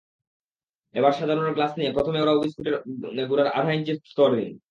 [0.95, 2.75] এবার সাজানোর গ্লাস নিয়ে প্রথমে ওরিও বিস্কুটের
[3.29, 4.51] গুঁড়ার আধা ইঞ্চি স্তর দিন।